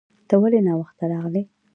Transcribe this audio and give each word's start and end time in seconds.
ته 0.27 0.35
ولې 0.41 0.59
ناوخته 0.67 1.03
راغلې 1.13 1.43